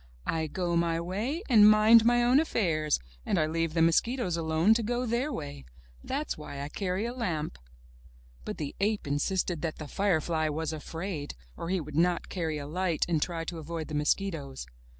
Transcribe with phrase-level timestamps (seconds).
[0.25, 4.73] "I go my way and mind my own affairs, and I leave the mosquitoes alone
[4.73, 5.63] to go their way.
[6.03, 7.59] That's why I carry a lamp."
[8.43, 12.65] But the ape insisted that the firefly was afraid, or he would not carry a
[12.65, 14.65] light and try to avoid the mos quitoes.